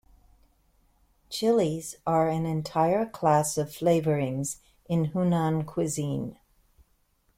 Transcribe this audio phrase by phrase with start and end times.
[1.29, 4.57] Chilies are an entire class of flavourings
[4.89, 6.37] in Hunan cuisine.